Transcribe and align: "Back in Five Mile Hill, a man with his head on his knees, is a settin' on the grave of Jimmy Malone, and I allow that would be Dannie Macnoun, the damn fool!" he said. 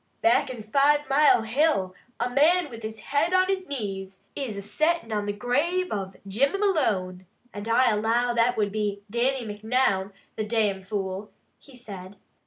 "Back 0.23 0.49
in 0.49 0.63
Five 0.63 1.01
Mile 1.11 1.43
Hill, 1.43 1.93
a 2.19 2.27
man 2.27 2.71
with 2.71 2.81
his 2.81 3.01
head 3.01 3.35
on 3.35 3.45
his 3.45 3.67
knees, 3.67 4.17
is 4.35 4.57
a 4.57 4.61
settin' 4.63 5.11
on 5.13 5.27
the 5.27 5.31
grave 5.31 5.91
of 5.91 6.17
Jimmy 6.27 6.57
Malone, 6.57 7.27
and 7.53 7.67
I 7.67 7.91
allow 7.91 8.33
that 8.33 8.57
would 8.57 8.71
be 8.71 9.03
Dannie 9.11 9.45
Macnoun, 9.45 10.11
the 10.37 10.43
damn 10.43 10.81
fool!" 10.81 11.31
he 11.59 11.75
said. 11.77 12.15